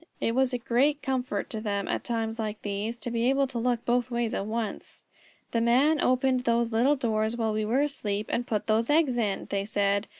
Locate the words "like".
2.39-2.63